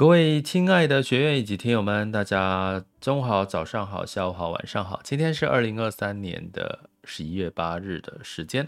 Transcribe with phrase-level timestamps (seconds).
[0.00, 4.98] 各位亲爱的学员以及听友们，大家中午好、早上好、下午好、晚上好。
[5.04, 8.66] 今天是二零二三年的十一月八日的时间，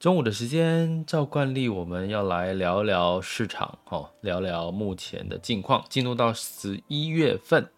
[0.00, 5.84] 中午的时间，照惯例我们要来聊聊市场，哦，聊聊目前的近况。
[5.88, 7.68] 进入到十一月份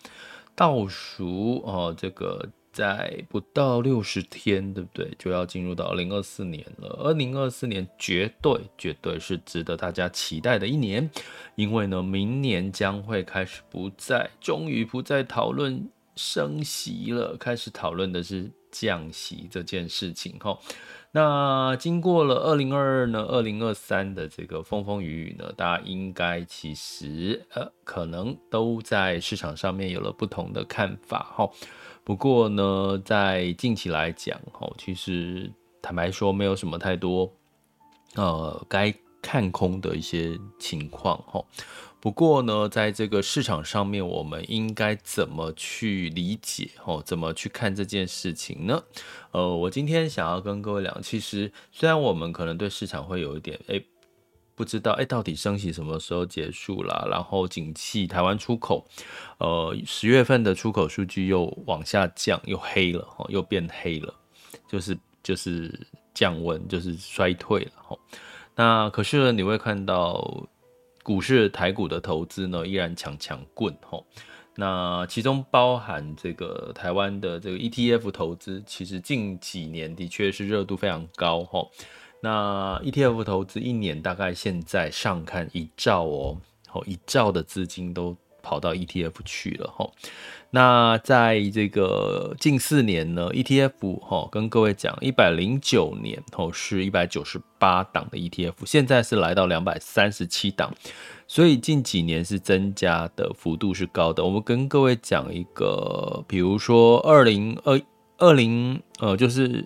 [0.54, 2.48] 倒数，哦，这个。
[2.76, 5.10] 在不到六十天，对不对？
[5.18, 6.90] 就要进入到二零二四年了。
[7.02, 11.10] 二零二四年绝对绝对是值得大家期待的一年，
[11.54, 20.38] 因为呢，明年将会开始不再，终于不再讨论升息了，开始讨论的是降息这件事情。
[20.38, 20.58] 哈，
[21.12, 31.32] 那经过了二零二二呢，二零二三的这个风风雨雨呢，大家应该其实呃，可能都在市场上面有了不同的看法。
[31.34, 31.50] 哈。
[32.06, 37.28] 不过呢，在近期来讲，哈，其实坦白说，没有什么太多，
[38.14, 41.44] 呃，该看空的一些情况，哈。
[41.98, 48.84] 不过呢，在这个市场上面，我们应该怎么去理解，哈，怎么去看这件事情呢？
[49.32, 53.84] 呃，我今天想要跟各位聊，其实虽然我们可能对市场会有一点，诶。
[54.56, 57.06] 不知道哎，到底升息什么时候结束了？
[57.08, 58.84] 然后景气，台湾出口，
[59.38, 64.12] 呃，十月份的出口数据又往下降，又黑了，又变黑了，
[64.66, 67.98] 就是就是降温，就是衰退了，
[68.54, 70.48] 那可是呢，你会看到
[71.02, 74.02] 股市台股的投资呢，依然强强棍，哈。
[74.58, 81.68] 那其中包含这个台湾的这个 ETF 投资，其实近几年的确是热度非常高，哈。
[82.26, 89.88] 那 ETF 投资一年大概现在上看一兆哦，好，一兆的资金都跑到 ETF 去了哈。
[90.50, 100.74] 那在这个近四年呢，ETF 哈跟各位讲，一百零九年哦是一百九十八档的 ETF，现在是来到两百三十七档，
[101.28, 104.24] 所以近几年是增加的幅度是高的。
[104.24, 107.80] 我们跟各位讲一个，比如说二零二
[108.18, 109.64] 二零呃就是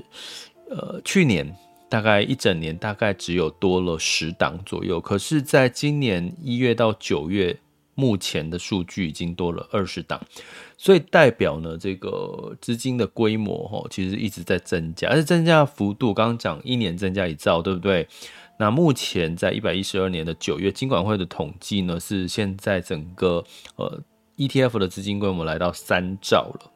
[0.69, 1.57] 呃去年。
[1.91, 7.59] 大概一整年大概只有多了十档左右，可是，在今年一月到九月，
[7.97, 10.21] 目前的数据已经多了二十档，
[10.79, 18.07] 所以代表呢，这个资金的规模哈，其实一直在增加，而且增加幅度，刚刚讲一年增加一兆，对不对？
[18.59, 24.01] 那目前在一百一十二年的九月，金管会的统计呢，是现在整个呃
[24.37, 26.71] ETF 的资金规模来到三兆了。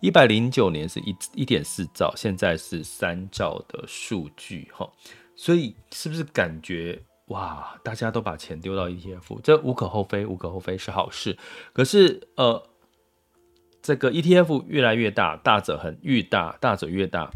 [0.00, 4.90] 一百零九年是一一点四兆，现在是三兆的数据哈，
[5.34, 11.36] 所以是不是感觉哇，大家都把钱丢到 ETF，这无可厚非，无可厚非是好事。
[11.72, 12.62] 可是呃，
[13.82, 17.30] 这个 ETF 越来越大，大者很愈大，大者越大。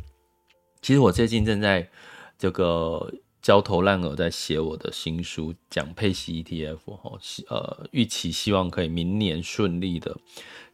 [0.81, 1.91] 其实我最近正在
[2.39, 7.19] 这个焦头烂额在写我的新书，讲配息 ETF 哈，
[7.49, 10.17] 呃，预期希望可以明年顺利的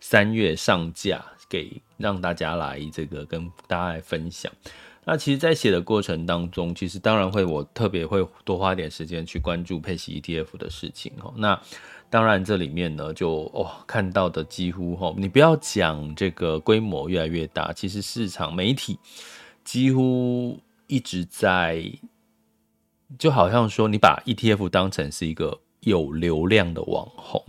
[0.01, 1.25] 三月上架。
[1.49, 4.53] 给让大家来这个跟大家来分享。
[5.05, 11.33] 那其实，在写的过程当中，其实当然会我特别会多花点时间去关注配息 ETF 的事情哦。
[11.39, 11.59] 那
[12.11, 18.99] 当然这里面呢，就哦看到的几乎哈，你不要讲这个规模越来越大，其实市场媒体
[19.65, 21.83] 几乎一直在，
[23.19, 27.43] 就好像说你把 ETF 当成是一个有流量的网红。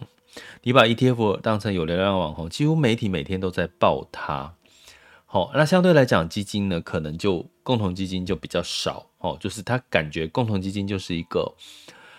[0.63, 4.53] 你把 ETF 当成有流量网红，几乎媒体每天都在报它。
[5.25, 9.06] 好，那相对来讲，基金呢，可能就共同基金就比较少。
[9.19, 11.53] 哦，就是他感觉共同基金就是一个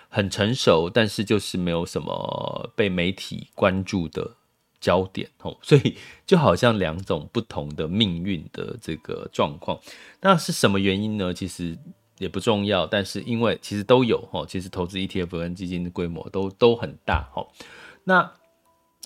[0.07, 4.35] 很成熟，但是就是没有什么被媒体关注的
[4.79, 5.29] 焦点。
[5.41, 9.77] 哦，所以就好像两种不同的命运的这个状况。
[10.21, 11.33] 那是什么原因呢？
[11.33, 11.77] 其实
[12.19, 14.25] 也不重要，但是因为其实都有。
[14.31, 17.29] 哦，其实投资 ETF 跟基金的规模都都很大。
[17.35, 17.45] 哦。
[18.03, 18.31] 那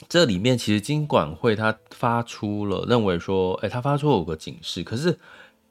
[0.10, 4.84] 这里面其实金管会他发出了认为说，哎，他发出了五个警示。
[4.84, 5.18] 可是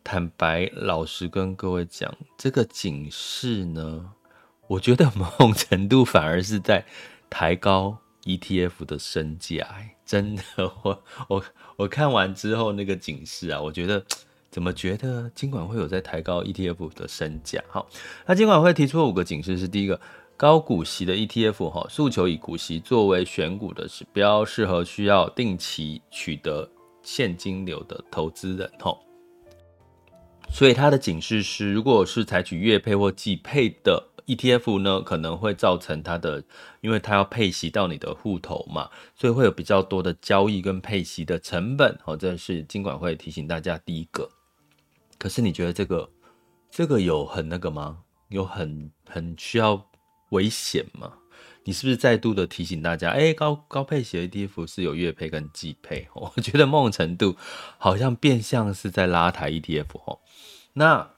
[0.03, 4.13] 坦白老实跟各位讲，这个警示呢，
[4.67, 6.87] 我觉得某种程度反而是在
[7.29, 9.67] 抬高 ETF 的身价。
[10.07, 10.43] 真的，
[10.83, 11.45] 我我
[11.77, 14.05] 我看完之后那个警示啊，我觉得
[14.51, 17.63] 怎么觉得金管会有在抬高 ETF 的身价？
[17.69, 17.87] 好，
[18.27, 20.01] 那金管会提出了五个警示，是第一个。
[20.37, 26.69] 高股息的 ETF 哈，诉求以股息作为选股的指标，适合需要定期取得
[27.03, 28.97] 现金流的投资人哈。
[30.51, 36.43] 所以它的警示是，如果是采取月配或季配的 ETF 呢，可能会造成它的，
[36.81, 41.97] 因为它要配息到你的户头嘛，所以会有比较多的交易跟配息的成本。
[42.03, 44.29] 好，这是金管会提醒大家第一个。
[45.17, 46.11] 可是你觉得这个
[46.71, 47.99] 这个有很那个吗？
[48.31, 49.87] 有很很需要？
[50.35, 51.13] 危险吗？
[51.67, 53.09] 你是不是再度的提醒大家？
[53.09, 57.37] 哎、高高配息的 ETF 是有月配跟季配，我觉得某种程度
[57.79, 60.19] 好像变相是在拉抬 ETF 哦。
[60.75, 61.09] 那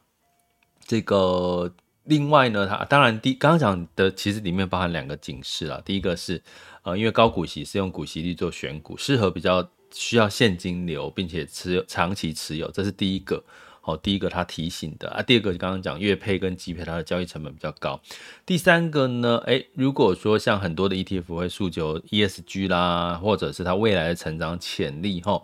[0.87, 1.75] 这个
[2.05, 5.83] 另外呢，它当然第刚刚讲的其实里面包含两个警示啦。
[5.85, 6.41] 第一个是
[6.83, 13.43] 呃，因为高股息是用股息率做选股，适合比较需要现金流，并且持有长期持有，这是第一个。
[13.87, 18.01] 好，第一个他提醒的啊，第二个刚刚讲月配跟季配，它的交易成本比较高。
[18.45, 25.41] 第三个呢，诶，如果说像很多的 ETF 会诉求 ESG 啦，或者是它未来的成长潜力，哈，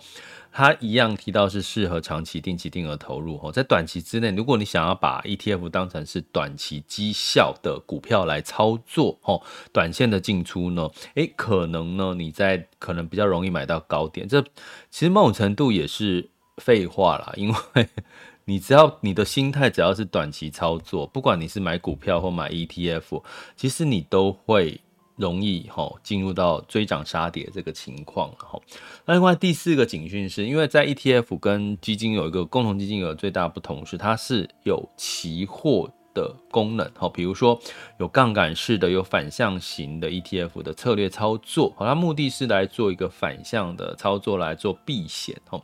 [0.50, 3.38] 它一样提到是适合长期定期定额投入。
[3.38, 9.40] 哈，在短期之内，如果你想要把 ETF 当成是短期绩效的股票来操作，哈，
[9.72, 14.26] 短线的进出呢，诶，可能呢你在可能比较容易买到高点。
[14.26, 14.42] 这
[14.90, 17.88] 其实某种程度也是废话啦，因为。
[18.44, 23.22] 你只要你的心态只要是短期操作，不管你是买股票或买 ETF，
[23.56, 24.80] 其实你都会
[25.16, 28.60] 容易哈进入到追涨杀跌这个情况哈。
[29.04, 37.58] 那另外第四个警讯是，因为在 ETF 跟基金有一个共同基金有最大不同是，它是有期货的功能好，比如说
[37.98, 45.60] 有杠杆式的、有反向型的 ETF 的策略操作，好它目的是来做一个反向的操作来做避险哈。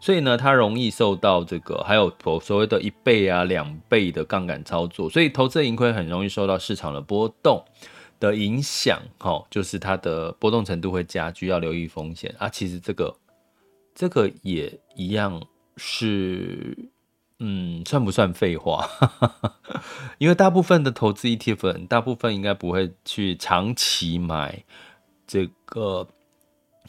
[0.00, 7.62] 所以呢，它容易受到这个，还有所谓的一倍啊、两倍的杠杆操作，所以投资盈亏很容易受到市场的波动
[8.18, 12.48] 的影响，哈，就是它的波动程度会加剧，要留意风险啊。
[12.48, 13.14] 其实这个
[13.94, 15.42] 这个也一样
[15.76, 16.76] 是，
[17.40, 18.88] 嗯，算不算废话？
[20.18, 24.62] 因为大部分的投资 ETF，大部分应该不会去长期买
[25.26, 26.06] 这个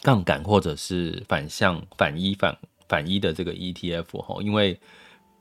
[0.03, 2.55] 杠杆或者是反向反一反。
[2.89, 4.77] 反一的这个 ETF 哈，因为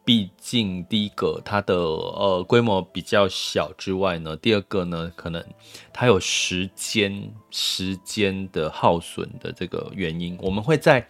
[0.04, 5.44] 毕竟第一个它的呃规模比较小之外呢，第二个呢，可能
[5.92, 11.04] 它有时间时间的耗损的这个原因，我们会在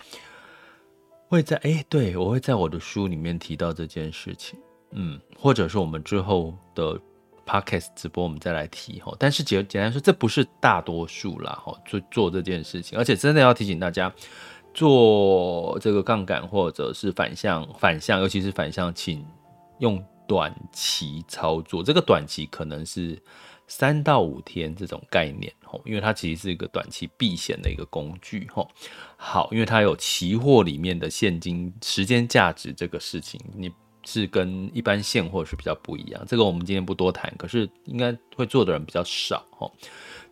[1.30, 4.58] 会在哎，对，我会在我的书里面提到这件事情，
[4.90, 7.00] 嗯，或者是我们之后的
[7.46, 14.12] Podcast 直播我们再来提哈，但是简简单说，这不是大多数啦哈，做做这件事情，而且真的要提醒大家。
[14.72, 19.26] 做这个杠杆或者是反向反向，尤其是反向，请
[19.80, 21.82] 用短期操作。
[21.82, 23.20] 这个短期可能是
[23.66, 25.52] 三到五天这种概念
[25.84, 28.66] 因为它其实是一个短期避险的一个工具吼。
[29.16, 33.70] 好，因为它有期货里面的现金时间价值这个事情，你
[34.04, 36.24] 是跟一般现货是比较不一样。
[36.26, 39.70] 这个我们今天不多谈，可是应该会做的人比较少吼。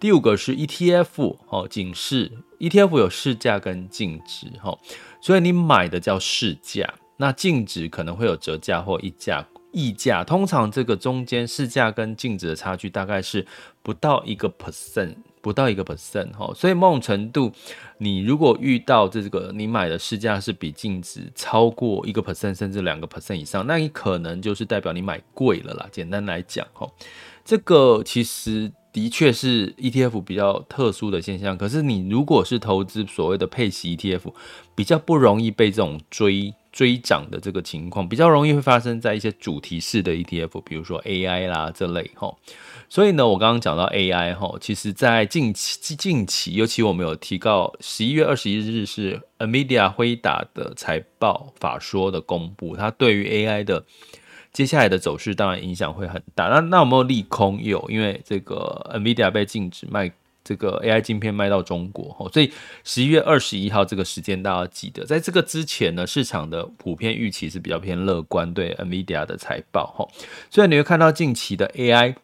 [0.00, 4.78] 第五个是 ETF 哦，警示 ETF 有市价跟净值哈，
[5.20, 13.46] 所以你买的叫市价，那净值可能会有折价或溢价溢价，通常这个中间市价跟净值的差距大概是
[13.82, 15.16] 不到一个 percent，
[15.48, 17.50] 不到一个 percent 哈，所以某种程度，
[17.96, 25.88] 你如果遇到这个你买的市价是比净值超过一个 percent 甚至两个 percent 以上，那你可能就是代表你买贵了啦。
[25.90, 26.86] 简单来讲哈，
[27.46, 28.70] 这个其实。
[28.98, 34.32] 的确是 ETF 比较特殊的现象，可是你如果是投资所谓的配息 ETF，
[34.74, 42.34] 比较不容易被这种追追涨的这个情况，比较容易会发生在一些主题式的 ETF，比如说 AI 啦这类哈。
[42.88, 53.84] 所以呢，我刚刚讲到 AI 哈，其实在近期近期，尤其我们有提到十一月二十一日是 NVIDIA 辉达的财报法说的公布，它对于 AI 的。
[54.58, 57.62] 接下来的走势当然影响会很大，那那有没有利空？
[57.62, 60.10] 有，因为这个 NVIDIA 被禁止卖
[60.42, 62.50] 这个 AI 晶片卖到中国，所以
[62.82, 70.10] 十一月二十一号这个时间大家要记得，在这个之前呢，市场的普遍预期是比较偏乐观，对 NVIDIA 的财报，
[70.50, 72.16] 所以你会看到近期的 AI。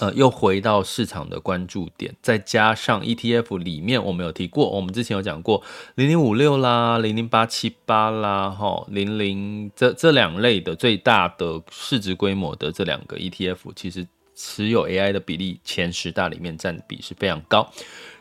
[0.00, 5.62] 呃，又回到市场的关注点，再加上 ETF 里面，我们有提过，我们之前有讲过
[5.94, 17.70] 零零五六啦、零零八七八啦、哈零零这这两类的最大的市值规模的这两个 ETF，其实持有 AI 的比例前十大里面占比是非常高。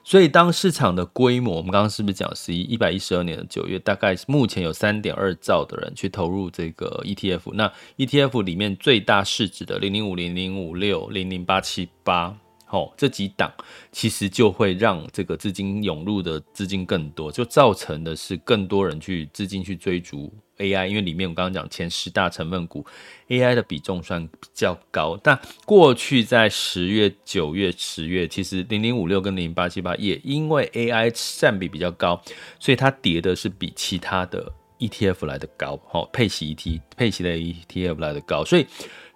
[0.06, 7.54] 所以，当市场的规模，我们刚刚是不是讲十一一百一十二年的九月，大概目前有三点二兆的人去投入这个 ETF。
[7.54, 12.36] 那 ETF 里面最大市值的零零五零零五六零零八七八
[12.70, 13.50] 哦，这几档
[13.94, 22.86] 其实就会让这个资金涌入的资金更多，就造成的是更多人去资金去追逐 AI，因为里面我刚刚讲前十大成分股
[23.28, 25.20] AI 的比重算比较高。
[25.24, 32.22] 但过去在十月、九月、十月，其实零零五六跟零零八七八也因为 AI 占比比较高，
[32.60, 38.68] 所以它跌的是比其他的 ETF 来的高，哦，配息 ET 配息的 ETF 来的高，所以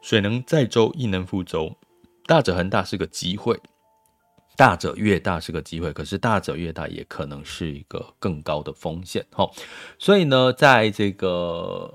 [0.01, 1.75] 水能载舟，亦能覆舟。
[2.25, 3.57] 大者恒大是个机会，
[4.57, 9.47] 大者越大是个机会，可是大者越大也可能是一个更高的风险，哈。
[9.99, 11.29] 所以呢，在这个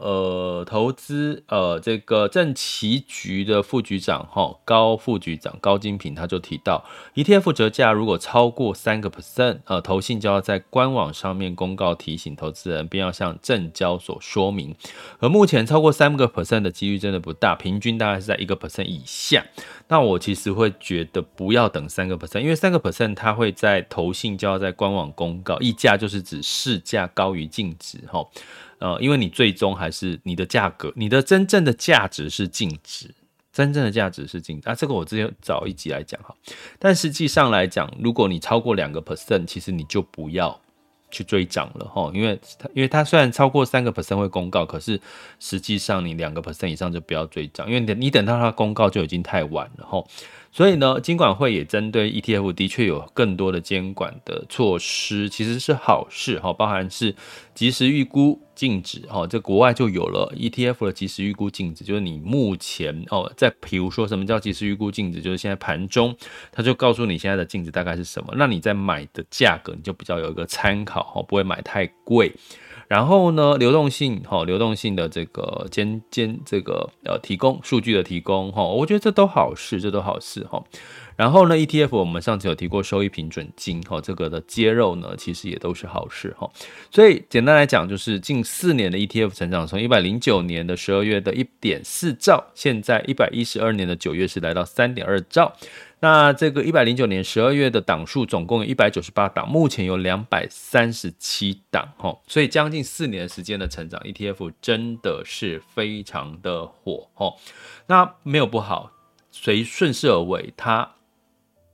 [0.00, 6.84] 呃投资呃这个证期局的副局长哈高副局长高金平他就提到
[7.16, 14.76] ，ETF 折价如果超过三个 percent，呃，投信就要在官网上面公告提醒投资人，并要向证交所说明。
[15.18, 19.44] 而目前超过三个 percent 的几率真的不大，平均大概是在一个 percent 以下。
[19.88, 28.24] 那我其实会觉得不要等三个 percent，因为为三个 percent 它会在投信就要在官网公告，溢价就是指市价高于净值哈，
[28.78, 33.14] 呃，因为你最终还是你的价格，你的真正的价值是净值，
[33.52, 36.34] 真正的价值是净值啊，这个我之前找一集来讲哈，
[36.78, 40.60] 但实际上来讲，如果你超过两个 percent，其实你就不要。
[41.14, 44.98] 去追涨了哈，因为它因为它虽然超过三个 percent 会公告，可是
[45.38, 50.02] 实际上你两个 percent 以上就不要追涨，因为你等你等到它公告就已经太晚了哈。
[50.54, 57.14] 所以呢，金管会也针对 ETF 的确有更多的监管的措施，其实是好事哈，包含是
[57.54, 66.14] 即时预估净值哈，这国外就有了 ETF 的即时预估净值，就是你目前哦，在比如说什么叫即时预估净值，就是现在盘中，
[66.52, 72.30] 它就告诉你现在的净值大概是什么，那你在买的价格你就比较有一个参考哈，不会买太贵。
[72.92, 80.62] 然后呢，流动性哈，流动性的这个兼兼这个呃提供数据的提供哈，我觉得这都好事，这都好事哈。
[81.16, 86.50] 然后呢，ETF 我们上次有提过收益平准金哈，这个的接肉呢，其实也都是好事哈。
[86.90, 95.54] 所以简单来讲，就是近四年的 ETF 成长，从一百零九年的十二月的一点四兆，现在一百一十二年的九月是来到三点二兆。
[96.00, 107.34] 那这个一百零九年十二月的档数总共有一百九十八档，目前有两百三十七档，哈，所以将近四年时间的成长，ETF 真的是非常的火，哈。
[107.86, 108.90] 那没有不好，
[109.30, 110.90] 随顺势而为，它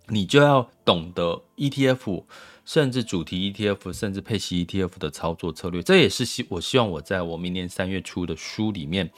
[0.08, 2.24] 你就要懂得 ETF，
[2.64, 9.10] 甚至主题 ETF，甚至配息 ETF 的操作策略，这也是希我希望我在我明年三月初的书里面。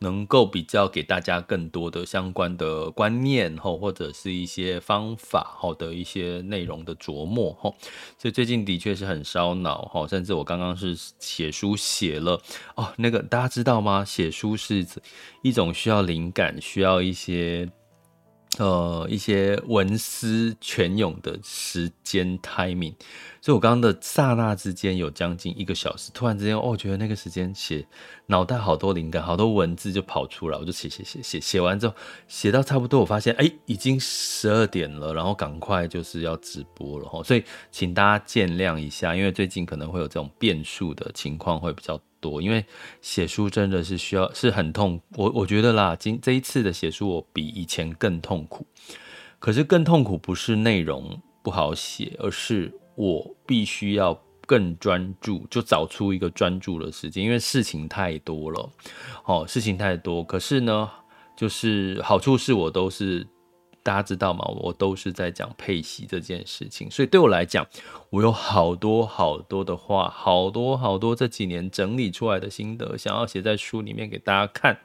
[0.00, 7.74] 能够比较给大家更多的相关的观念吼，或者是一些方法吼的一些内容的琢磨吼，
[8.18, 12.38] 所以最近的确是很烧脑吼，甚至我刚刚是写书写了
[12.74, 14.04] 哦，那个大家知道吗？
[14.04, 14.86] 写书是
[15.40, 17.66] 一种需要灵感，需要一些。
[18.58, 22.94] 呃，一些文思泉涌的时间 timing，
[23.42, 27.86] 所以我刚刚的刹那之间有将近一个小时，突然之间，哦，觉得那个时间写，
[28.28, 31.94] 脑袋好多灵感，好多文字就跑出来，我就写写写写，写完之后，
[32.28, 42.64] 写到差不多，我发现，哎，已经十二点了，然后赶快就是要直播了哈，所以请大家见谅一下，因为最近可能会有这种变数的情况会比较多，因为
[43.00, 48.66] 写书真的是需要是很痛，我我觉得啦，今这一次的写书我比以前更痛苦，
[49.38, 58.70] 可是更痛苦不是内容不好写，而是我必须要更专注，就找出一个专注的时间，因为事情太多了，
[59.24, 60.90] 哦，事情太多，可是呢，
[61.36, 63.26] 就是好处是我都是。
[63.86, 64.44] 大家知道吗？
[64.60, 67.64] 我都是在讲配息这件事情，所以对我来讲，
[68.10, 74.76] 我有好多好多的话，好多好多这几年整理出来的心得，想要写在书里面给大家看。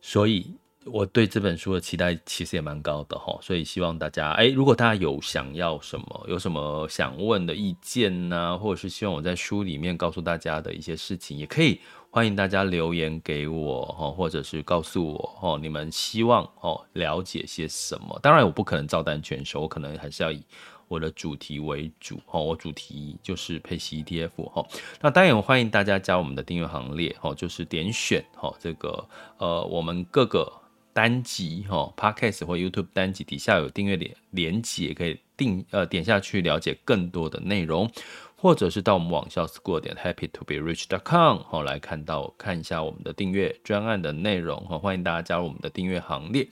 [0.00, 0.56] 所以
[0.86, 11.80] 我对这本书的期待其实也蛮高的哈，所以希望大家，哎，如果大家有想要什么，有什么想问的意见呢，或者是希望我在书里面告诉大家的一些事情，也可以。
[12.14, 18.20] 欢迎大家留言给我哈，或者是告诉我哦，你们希望哦了解些什么？
[18.22, 20.44] 当然，我不可能照单全收，我可能还是要以
[20.88, 22.42] 我的主题为主哦。
[22.42, 24.66] 我主题就是配息 ETF 哈。
[25.00, 29.08] 那当然，我欢迎大家加我们的订阅行列哦，就是点选哦这个
[29.38, 30.52] 呃我们各个
[30.92, 37.90] 单集哈 Podcast 或 YouTube 单集底下有订阅连连接，可以订呃点下去了解更多的内容。
[38.34, 46.48] 或者是到我们网校 school 点 HappyToBeRich.com 好，来看到看一下我们的订阅专案的内容哈，欢迎大家加入我们的订阅行列。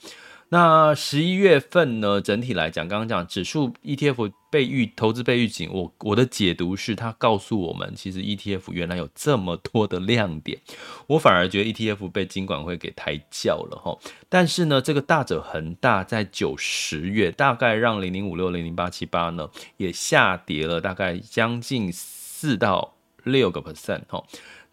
[0.53, 10.59] 那十一月份呢，整体来讲，刚刚讲指数 ETF 被预投资被预警，我我的解读是，它告诉我们，其实 ETF 原来有这么多的亮点，
[11.07, 13.97] 我反而觉得 ETF 被金管会给抬轿了哈。
[14.27, 24.21] 但是呢，这个大者恒大在九十月大概让零零五六零零八七八呢也下跌了大概将近四到六个 percent 哈，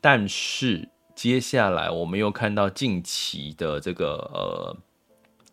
[0.01, 4.77] 但是接下来我们又看到近期的这个呃。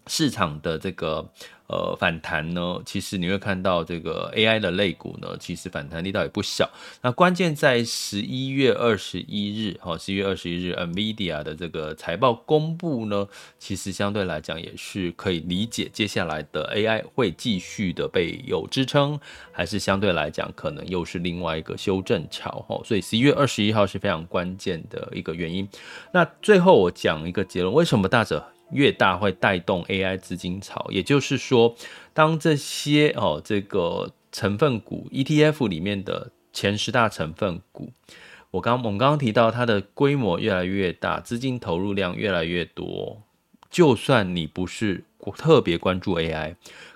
[0.08, 1.28] 市场的这个
[1.68, 6.70] 呃反弹呢，其实你会看到这个 AI 的类股呢，其实反弹力道也不小。
[7.02, 19.20] 那关键在十一月二十一日，哈，十一月二十一日，NVIDIA 的这个财报公布呢，其实相对来讲也是可以理解，接下来的 AI 会继续的被有支撑，
[19.52, 22.80] 还是相对来讲可能又是另外一个修正潮，哈。
[22.86, 25.68] 所以十一月二十一号是非常关键的一个原因。
[26.12, 31.76] 那最后我讲一个结论，为什么大者越大会带动 AI 资金潮，也就是说，
[32.14, 37.92] 当这些哦这个成分股 ETF 里面的前十大成分股，
[38.52, 43.22] 我刚我们刚刚提到它的规模越来越大，资金投入量越来越多，
[43.70, 45.04] 就算你不是
[45.38, 46.56] 特别关注 AI。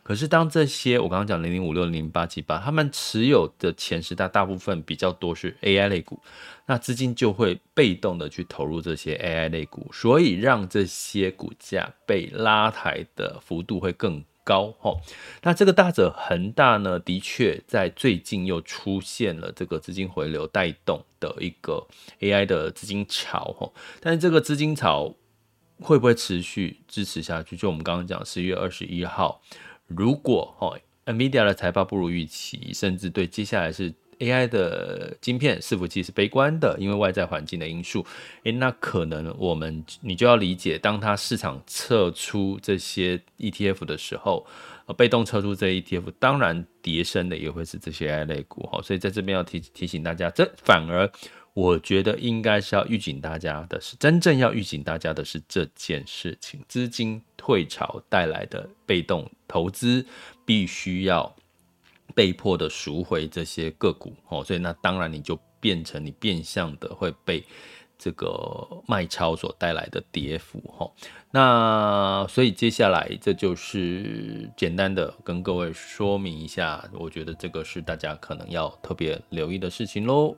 [0.09, 6.19] 可是，当这些我刚刚讲零零五六零零八七八，他们持有的前十大大部分比较多是 AI 类股，
[6.65, 14.73] 那资金就会被动的去投入这些 AI 类股，所以让这些股价被拉抬的幅度会更高。
[14.79, 14.99] 吼，
[15.43, 21.85] 那这个大者恒大呢，的确在最近又出现了这个资金回流带动的一个
[22.21, 23.55] AI 的资金潮。
[23.59, 25.13] 吼，但是这个资金潮
[25.79, 27.55] 会不会持续支持下去？
[27.55, 29.39] 就我们刚刚讲十一月二十一号。
[29.89, 38.05] 如果哦，NVIDIA 的财报不如预期，甚至对接下来是 AI 的晶片伺服器是悲观的，因为外在环境的因素，
[38.43, 44.45] 诶，那可能我们你就要理解，当它市场撤出这些 ETF 的时候，
[44.85, 51.09] 呃，被动撤出这 ETF，当然跌升的也会是这些 AI 类股哈，所以在这边要提提醒大家，这反而。
[51.59, 60.05] 我觉得应该是要预警大家的是，真正要预警大家的是这件事情：资金退潮带来的被动投资，
[60.45, 61.35] 必须要
[62.15, 64.41] 被迫的赎回这些个股哦。
[64.41, 67.43] 所以那当然你就变成你变相的会被
[67.97, 70.89] 这个卖超所带来的跌幅哈。
[71.31, 80.37] 那所以接下来这就是简单的跟各位说明一下，我觉得这个是大家可能要特别留意的事情喽。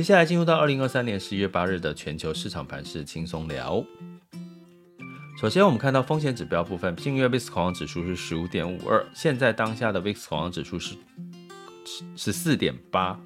[0.00, 3.84] 接下来进入到二零二三年十一月八日的全球市场盘势轻松聊。
[5.38, 10.94] 首先，我们看到风险指标部分，近月 VIX 恐慌指数是十五点五二，现在当下的 VIX 恐慌指数是
[12.16, 13.20] 十四点八，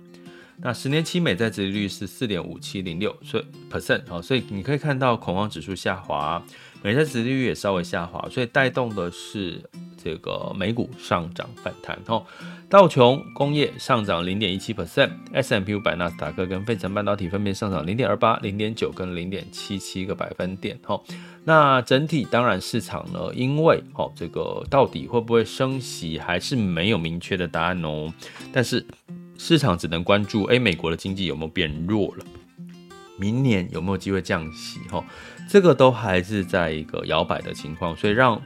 [0.56, 6.44] 那十年期美债殖利率是四点五七零六，所以 percent 哦，所以你可以看到恐慌指数下滑，
[6.82, 9.62] 美债殖利率也稍微下滑，所以带动的是。
[10.04, 12.22] 这个美股上涨反弹哦，
[12.68, 21.02] 道琼工业上涨零点一七 percent，S M P 五百纳斯达克跟费城半导体分别上涨零点二八、零点九跟零点七七个百分点哦。
[21.44, 28.12] 那整体当然市场呢，因为哦这个到底会不会升息还是没有明确的答案哦。
[28.52, 28.84] 但是
[29.38, 32.24] 市场只能关注，哎，美国的经济有没有变弱了？
[33.18, 34.80] 明年有没有机会降息？
[34.90, 35.02] 哈，
[35.48, 38.38] 这个都还是在一个摇摆的情况，所以让。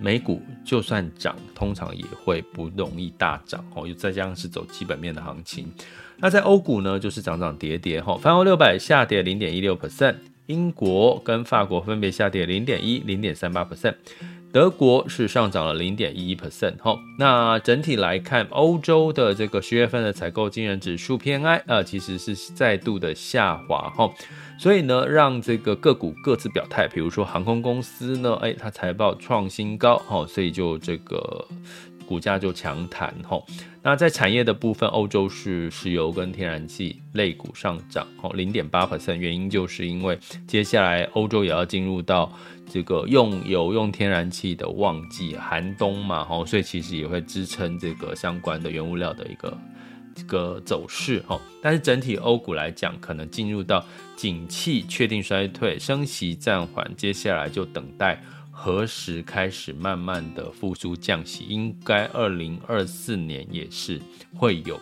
[0.00, 3.86] 美股就算涨，通常也会不容易大涨哦。
[3.86, 5.72] 又再加上是走基本面的行情，
[6.18, 8.16] 那在欧股呢，就是涨涨跌跌哈。
[8.16, 13.94] 泛欧六百下跌零点一六 percent，英国跟法国分别下跌零点一、零点三八 percent，
[14.52, 16.98] 德国是上涨了零点一一 percent 哈。
[17.18, 24.10] 那整体来看，欧洲的这个十月份的采购经理指数 PMI 呃，其实是再度的下滑哈。
[24.58, 31.46] 所以呢，让这个个股各自表态，比如说航空公司呢，哎，它财报创新高，哈，所以就这个
[32.06, 33.38] 股价就强弹，哈。
[33.82, 42.32] 那在产业的部分，欧洲是石油跟天然气类股上涨，哈，零点八 percent，原因就是因为接下来欧洲也要进入到
[42.68, 49.56] 这个用油用天然气的旺季，寒冬嘛，哈，所以其实也会支撑这个相关的原物料的一个
[50.14, 50.22] 这。
[50.24, 51.40] 个走势哈。
[51.62, 53.84] 但是整体欧股来讲，可能进入到
[54.16, 64.00] 景气确定衰退、升息暂缓，接下来就等待何时开始慢慢的复苏降息，应该二零二四年也是
[64.34, 64.80] 会有。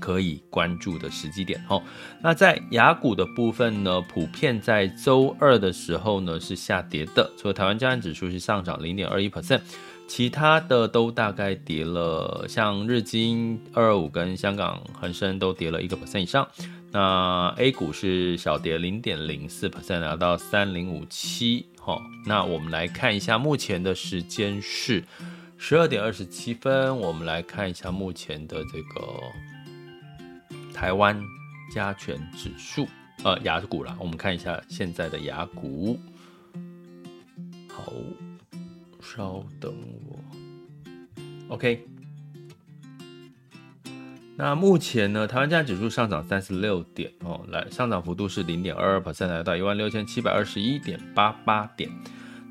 [0.00, 1.82] 可以关注的时机点哦。
[2.22, 9.60] 那在雅股的部分呢，普遍在周二的时候呢是下跌的，除了台湾加权指数是上涨零点二一 percent，
[10.06, 16.46] 其他的都大概跌了，像日经二二五跟香港恒生都跌了一个 percent 以上。
[16.90, 21.66] 那 A 股是小跌零点零四 percent，来到三零五七。
[21.80, 25.04] 哈，那我们来看一下目前的时间是
[25.56, 29.57] 十二点二十七分，我们来看一下目前的这个。
[30.78, 31.20] 台湾
[31.72, 32.86] 加权指数，
[33.24, 35.98] 呃，雅股啦，我们看一下现在的雅股。
[37.68, 37.92] 好，
[39.02, 39.74] 稍等
[40.06, 40.20] 我。
[41.48, 41.84] OK，
[44.36, 51.90] 那目前呢，台湾加指数上涨三十六点哦，来上涨幅度是零点二二百分来到一万六千七百二十一点八八点。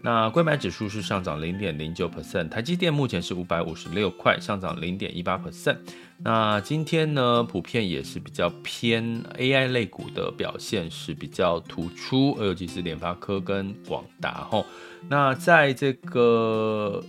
[0.02, 5.78] 那柜买指数是上涨零点零九 percent，台积电目前是五百五十六块，上涨零点一八 percent。
[6.20, 14.64] 那今天呢，普遍也是比较偏 AI 类股的表现是比较突出，尤其是联发科跟广达哈。
[15.10, 17.04] 那在这个。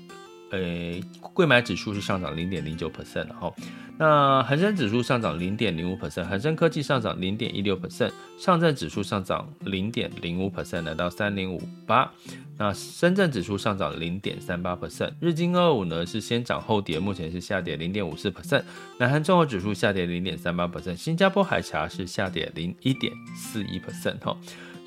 [0.50, 3.52] 诶，贵买指数是上涨零点零九 percent，哈，
[3.98, 12.10] 那恒生指数上涨零点零五 percent，恒生科技上涨零点一六 percent，上证指数上涨零点零五 percent，来到三零五八，
[12.56, 18.62] 那深圳指数上涨零点三八 percent，日经二五呢是先涨后跌，目前是下跌零点五四 percent，
[18.98, 24.34] 南韩综合指数下跌零点三八 percent，新加坡海峡是下跌零一点四一 percent，哈。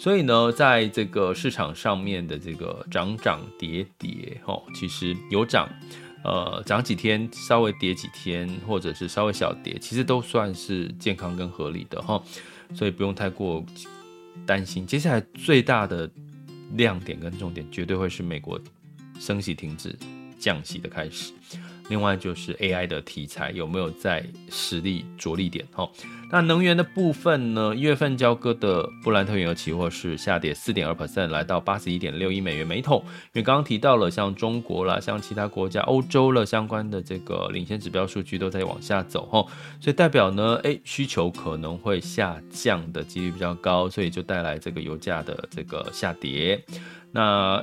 [0.01, 5.69] 所以呢，在这个市场上面的这个涨涨跌跌，哦，其实有涨，
[6.23, 12.19] 呃，涨几天，稍微跌几天，或者是稍微小跌，其实都算是健康跟合理的哈，
[12.73, 13.63] 所以不用太过
[14.43, 14.87] 担心。
[14.87, 16.09] 接下来最大的
[16.71, 18.59] 亮点跟重点，绝对会是美国
[19.19, 19.95] 升息停止、
[20.39, 21.31] 降息的开始。
[21.91, 25.67] 另外就是 AI 的题材有没有在实力着力点？
[25.73, 25.85] 哈，
[26.31, 27.75] 那能源的部分呢？
[27.75, 33.03] 一月份交割的布兰特原油期货是下跌四点二 percent，来到八十一点六一美元每桶。
[33.33, 39.45] 因为刚刚提到了，像中国啦，像其他国家、欧洲了相关的这个领先指标数据都在往下走，哈，
[39.81, 46.63] 所以代表呢，哎，需求可能会下降的几率比较高，所以就带来这个油价的这个下跌。
[47.11, 47.61] 那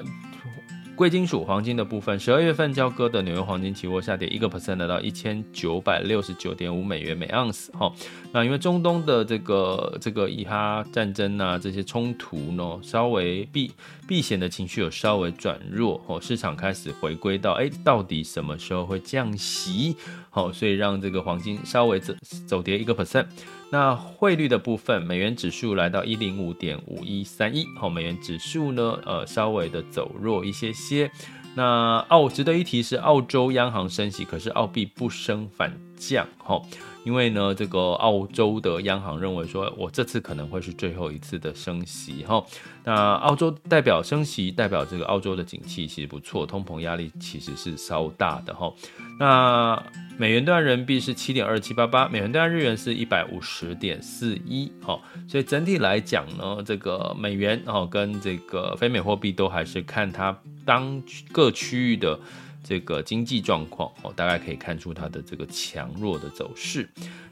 [0.99, 7.71] 贵金属黄金的部分，十二月份交割的纽约黄金期货下跌一个 percent，来到一千九百六十九点五美元每盎司。
[7.71, 7.93] 哈，
[8.33, 13.71] 那因为中东的这个这个以哈战争啊，这些冲突呢，稍微避
[14.09, 19.95] 避险的情绪有稍微转弱，哦，市场开始回归到，哎，到底什么时候会降息？
[20.31, 22.13] 好，所以让这个黄金稍微走
[22.49, 23.27] 走跌一个 percent。
[23.71, 31.11] 那汇率的部分，美元指数来到一零五点五一三一，好，美元指数呢，呃，稍微的走弱一些些。
[31.55, 36.61] 那澳值得一提是澳洲央行升息，可是澳币不升反降，哈，
[37.05, 42.43] 因为呢，这个澳洲的央行认为说，我这次可能会是最后一次的升息，哈。
[42.85, 48.73] 那澳洲代表升息，代表这个澳洲的景气其实不错，通膨压力其实是稍大的，哈。
[49.19, 49.83] 那
[50.17, 62.19] 美元兑人民币是七点二七八八，美元兑日元是一百五十点四一，哈，所以整体来讲呢，这个美元哦跟这个非美货币都还是看它当各区域的
[62.69, 66.87] 这个经济状况哦，大概可以看出它的这个强弱的走势。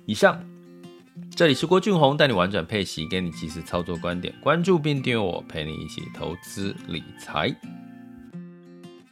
[0.07, 0.42] 以上，
[1.35, 7.55] 这里是郭俊宏带你玩转配息，给你及时操作观点，关注并订阅我，陪你一起投资理财。